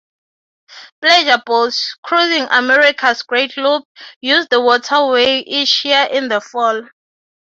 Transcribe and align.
Pleasure 0.99 1.43
boats, 1.45 1.95
cruising 2.03 2.47
America's 2.49 3.21
Great 3.21 3.55
Loop, 3.55 3.83
use 4.19 4.47
the 4.49 4.59
waterway 4.59 5.41
each 5.41 5.85
year 5.85 6.07
in 6.11 6.27
the 6.27 6.41
fall. 6.41 6.89